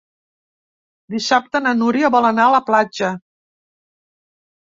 [1.15, 3.11] Dissabte na Núria vol anar a la platja.